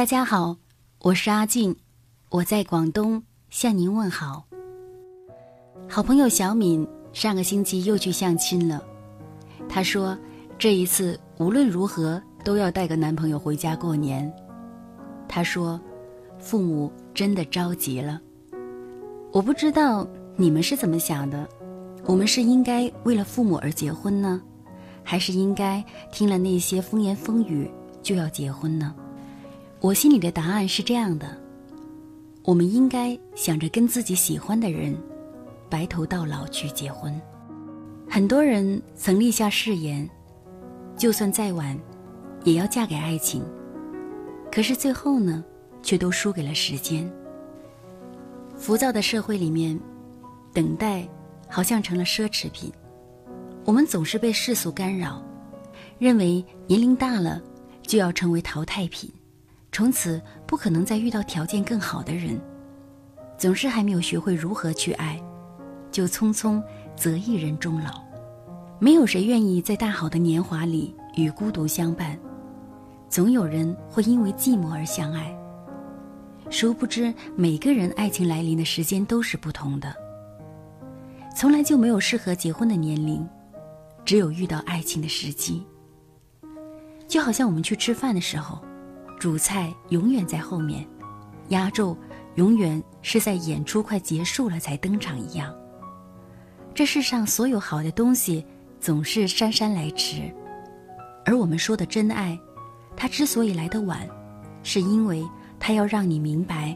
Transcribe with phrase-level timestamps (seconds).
[0.00, 0.56] 大家好，
[1.00, 1.76] 我是阿静，
[2.30, 4.46] 我在广东向您问好。
[5.90, 8.82] 好朋友小敏上个星期又去相亲了，
[9.68, 10.16] 她说
[10.58, 14.32] 这一次无论如何都要带个男朋友回家过年。
[15.28, 15.78] 她说
[16.38, 18.18] 父母真的着急了。
[19.32, 21.46] 我不知道你们是怎么想的，
[22.06, 24.40] 我们是应该为了父母而结婚呢，
[25.04, 27.70] 还是应该听了那些风言风语
[28.02, 28.94] 就要结婚呢？
[29.82, 31.34] 我心里的答案是这样的：
[32.44, 34.94] 我们应该想着跟自己喜欢的人
[35.70, 37.18] 白头到老去结婚。
[38.06, 40.06] 很多人曾立下誓言，
[40.98, 41.78] 就算再晚，
[42.44, 43.42] 也要嫁给爱情。
[44.52, 45.42] 可是最后呢，
[45.82, 47.10] 却都输给了时间。
[48.56, 49.80] 浮躁的社会里面，
[50.52, 51.08] 等待
[51.48, 52.70] 好像成了奢侈品。
[53.64, 55.24] 我们总是被世俗干扰，
[55.98, 57.40] 认为年龄大了
[57.80, 59.10] 就要成为淘汰品，
[59.72, 62.40] 从此不可能再遇到条件更好的人。
[63.38, 65.18] 总是还没有学会如何去爱，
[65.90, 66.62] 就匆匆
[66.94, 68.02] 择一人终老。
[68.78, 72.18] 没有谁愿意在大好的年华里与孤独相伴，
[73.08, 75.34] 总有人会因为寂寞而相爱。
[76.50, 79.94] 殊不知，每个人爱情来临的时间都是不同的。
[81.34, 83.26] 从来就没有适合结婚的年龄，
[84.04, 85.64] 只有遇到爱情的时机。
[87.06, 88.58] 就好像我们去吃饭的时候，
[89.20, 90.84] 主菜永远在后面，
[91.50, 91.96] 压轴
[92.36, 95.54] 永远是在演出快结束了才登场一样。
[96.74, 98.44] 这世上所有好的东西，
[98.80, 100.22] 总是姗姗来迟，
[101.26, 102.36] 而我们说的真爱，
[102.96, 104.08] 它之所以来得晚，
[104.64, 105.24] 是因为。
[105.62, 106.74] 它要让你明白，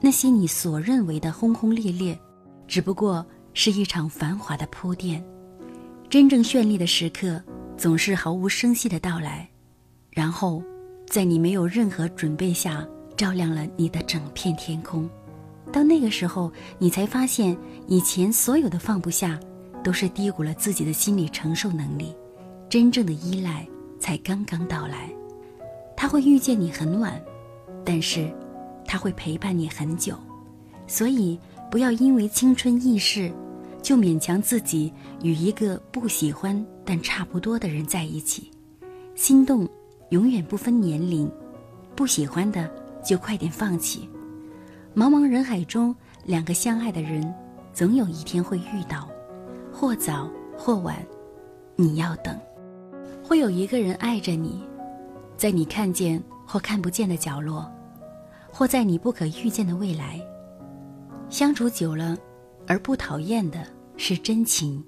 [0.00, 2.18] 那些你所认为的轰轰烈烈，
[2.66, 5.22] 只不过是一场繁华的铺垫。
[6.08, 7.42] 真正绚丽的时刻，
[7.76, 9.46] 总是毫无声息的到来，
[10.08, 10.62] 然后，
[11.06, 12.86] 在你没有任何准备下，
[13.16, 15.08] 照亮了你的整片天空。
[15.70, 19.38] 到那个时候，你才发现，以前所有的放不下，
[19.82, 22.14] 都是低估了自己的心理承受能力。
[22.68, 23.66] 真正的依赖
[24.00, 25.10] 才刚刚到来，
[25.96, 27.20] 他会遇见你很晚。
[27.84, 28.30] 但是，
[28.86, 30.16] 他会陪伴你很久，
[30.86, 31.38] 所以
[31.70, 33.32] 不要因为青春易逝，
[33.82, 38.50] 就勉强自己与一个不喜欢但差不多的人在一起。
[39.14, 39.68] 心动
[40.12, 41.30] 永远不分年龄，
[41.96, 42.70] 不喜欢的
[43.02, 44.06] 就快点放弃。
[44.94, 45.96] 茫茫人海中，
[46.26, 47.34] 两个相爱的人，
[47.72, 49.08] 总有一天会遇到，
[49.72, 50.96] 或早或晚，
[51.76, 52.38] 你要等。
[53.24, 54.62] 会有一个人爱着你，
[55.36, 56.22] 在你看见。
[56.44, 57.66] 或看不见的角落，
[58.50, 60.20] 或在你不可预见的未来。
[61.30, 62.18] 相处久了，
[62.66, 63.64] 而不讨厌的
[63.96, 64.84] 是真情。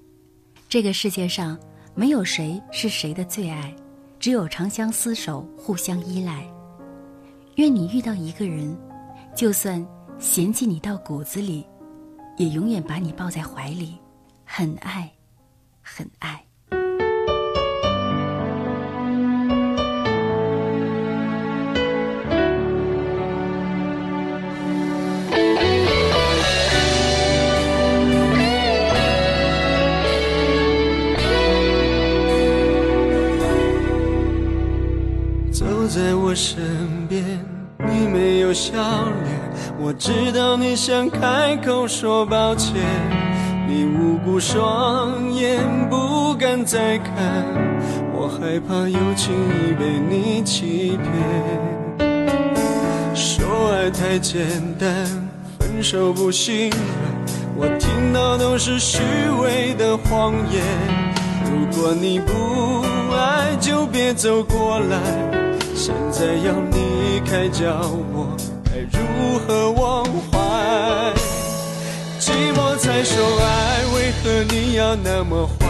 [0.69, 1.57] 这个世界上
[1.95, 3.75] 没有谁是谁的最爱，
[4.25, 6.51] 只有长相厮守，互相依赖。
[7.57, 8.75] 愿你遇到一个人，
[9.35, 9.87] 就算
[10.17, 11.63] 嫌弃你到骨子里，
[12.35, 13.99] 也永远把你抱在怀里，
[14.43, 15.13] 很爱，
[15.79, 16.43] 很爱。
[35.87, 36.57] 在我身
[37.07, 37.23] 边，
[37.77, 39.39] 你没有笑脸，
[39.79, 42.73] 我知道你想开口说抱歉，
[43.67, 45.59] 你无辜双眼
[45.89, 47.45] 不敢再看，
[48.13, 51.05] 我害怕又轻易被你欺骗。
[53.13, 54.47] 说爱太简
[54.79, 54.89] 单，
[55.59, 56.79] 分手不心软，
[57.57, 58.99] 我听到都是虚
[59.39, 60.63] 伪的谎言。
[61.45, 62.83] 如果你不
[63.15, 64.97] 爱，就别走过来。
[65.85, 67.67] 现在要离开，叫
[68.11, 68.35] 我
[68.65, 71.13] 该如何忘怀？
[72.19, 75.67] 寂寞才说爱，为何你要那么坏？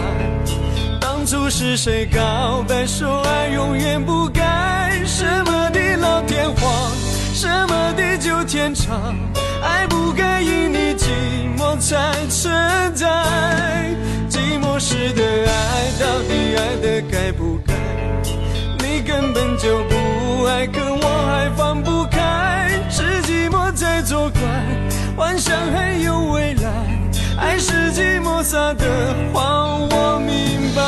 [1.01, 5.01] 当初是谁告白说爱永远不改？
[5.03, 6.91] 什么地老天荒，
[7.33, 9.13] 什么地久天长？
[9.61, 11.09] 爱不该因你寂
[11.57, 12.55] 寞才存
[12.95, 13.05] 在。
[14.29, 17.73] 寂寞时的爱，到底爱的该不该？
[18.79, 20.04] 你根本就不
[20.47, 24.39] 爱，可我还放不开，是寂寞在作怪，
[25.15, 26.69] 幻想还有未来，
[27.37, 28.85] 爱是寂寞撒的
[29.33, 30.81] 谎，我明白。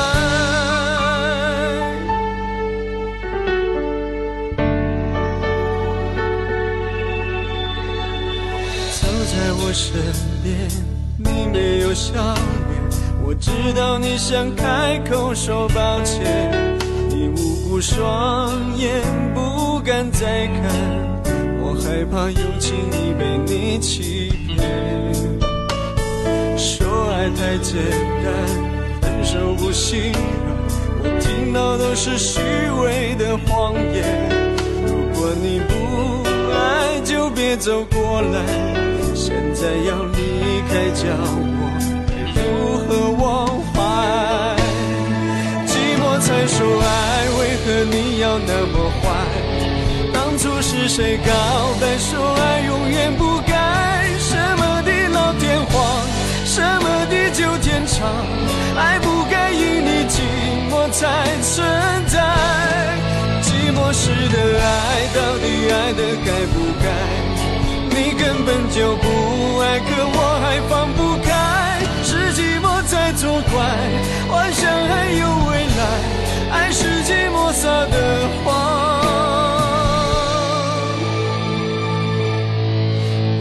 [8.92, 9.92] 走在我身
[10.44, 10.56] 边，
[11.18, 12.38] 你没有笑脸，
[13.26, 16.52] 我知道你想开口说抱歉。
[17.10, 19.02] 你无辜双眼
[20.20, 20.64] 再看，
[21.62, 24.58] 我害怕又轻易被你欺骗。
[26.58, 27.78] 说爱太简
[28.26, 28.34] 单，
[29.00, 30.18] 分手不心软，
[31.04, 32.40] 我听到都是虚
[32.82, 34.04] 伪的谎言。
[34.88, 35.72] 如果你不
[36.52, 38.42] 爱，就别走过来。
[39.14, 41.70] 现在要离开，叫我
[42.34, 42.50] 该如
[42.88, 42.90] 何
[43.24, 43.78] 忘怀？
[45.68, 49.06] 寂寞才说爱，为何你要那么坏？
[50.88, 51.34] 谁告
[51.82, 54.06] 白说爱永远不改？
[54.18, 56.08] 什么地老天荒，
[56.46, 58.08] 什么地久天长？
[58.78, 60.22] 爱不该因你寂
[60.72, 61.06] 寞才
[61.42, 61.68] 存
[62.08, 62.24] 在。
[63.44, 66.88] 寂寞时的爱，到底爱的该不该？
[67.90, 69.80] 你根本就不爱，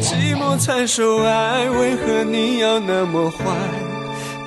[0.06, 3.38] 寂寞才说爱，为何你要那么坏？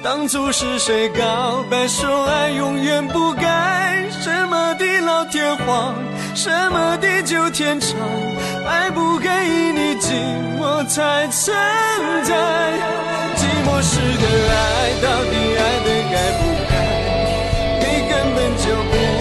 [0.01, 4.05] 当初是谁告白，说爱永远不改？
[4.09, 5.93] 什么地老天荒，
[6.33, 7.89] 什么地久天长，
[8.65, 10.13] 爱不给你寂
[10.57, 11.53] 寞才存
[12.23, 12.33] 在。
[13.35, 16.71] 寂寞时的爱，到底爱的该不该？
[17.81, 19.18] 你根本就不。